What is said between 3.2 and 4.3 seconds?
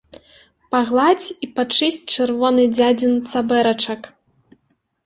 цабэрачак.